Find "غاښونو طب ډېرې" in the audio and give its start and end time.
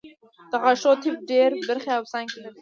0.61-1.57